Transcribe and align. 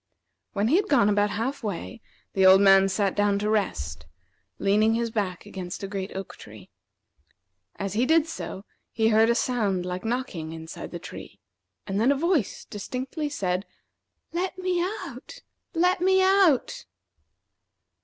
When 0.53 0.69
he 0.69 0.77
had 0.77 0.87
gone 0.87 1.09
about 1.09 1.29
half 1.29 1.61
way, 1.61 2.01
the 2.33 2.43
old 2.43 2.59
man 2.59 2.89
sat 2.89 3.13
down 3.15 3.37
to 3.37 3.51
rest, 3.51 4.07
leaning 4.57 4.95
his 4.95 5.11
back 5.11 5.45
against 5.45 5.83
a 5.83 5.87
great 5.87 6.11
oak 6.15 6.37
tree. 6.37 6.71
As 7.75 7.93
he 7.93 8.07
did 8.07 8.25
so, 8.25 8.65
he 8.91 9.09
heard 9.09 9.29
a 9.29 9.35
sound 9.35 9.85
like 9.85 10.03
knocking 10.03 10.53
inside 10.53 10.89
the 10.89 10.97
tree, 10.97 11.39
and 11.85 12.01
then 12.01 12.11
a 12.11 12.15
voice 12.15 12.65
distinctly 12.65 13.29
said: 13.29 13.67
"Let 14.33 14.57
me 14.57 14.81
out! 14.81 15.43
let 15.75 16.01
me 16.01 16.23
out!" 16.23 16.85